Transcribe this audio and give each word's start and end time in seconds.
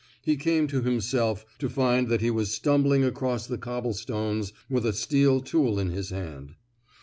He 0.23 0.35
came 0.35 0.65
to 0.69 0.81
himself 0.81 1.45
to 1.59 1.69
find 1.69 2.07
that 2.07 2.21
he 2.21 2.31
was 2.31 2.49
stumbling 2.51 3.03
across 3.03 3.45
the 3.45 3.59
cobblestones 3.59 4.51
with 4.67 4.83
a 4.83 4.93
steel 4.93 5.41
tool 5.41 5.77
in 5.79 5.91
his 5.91 6.09
hand. 6.09 6.55